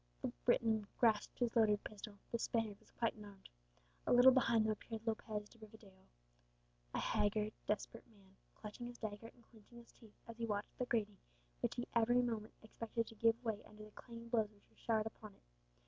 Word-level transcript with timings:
The 0.23 0.29
Briton 0.45 0.87
grasped 0.99 1.37
his 1.37 1.55
loaded 1.55 1.83
pistol, 1.83 2.17
the 2.31 2.39
Spaniard 2.39 2.79
was 2.79 2.89
quite 2.89 3.13
unarmed. 3.13 3.49
A 4.07 4.11
little 4.11 4.31
behind 4.31 4.65
them 4.65 4.71
appeared 4.71 5.05
Lopez 5.05 5.47
de 5.47 5.59
Rivadeo, 5.59 6.07
a 6.95 6.97
haggard, 6.97 7.53
desperate 7.67 8.07
man, 8.07 8.35
clutching 8.55 8.87
his 8.87 8.97
dagger 8.97 9.27
and 9.27 9.43
clinching 9.51 9.77
his 9.77 9.91
teeth, 9.91 10.17
as 10.27 10.37
he 10.39 10.47
watched 10.47 10.75
the 10.79 10.85
grating, 10.87 11.19
which 11.59 11.75
he 11.75 11.87
every 11.93 12.23
moment 12.23 12.55
expected 12.63 13.05
to 13.09 13.13
give 13.13 13.43
way 13.45 13.61
under 13.63 13.83
the 13.85 13.91
clanging 13.91 14.29
blows 14.29 14.49
which 14.49 14.71
were 14.71 14.75
showered 14.77 15.05
upon 15.05 15.35
it. 15.35 15.43